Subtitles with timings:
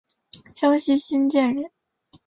[0.55, 1.69] 江西新建人。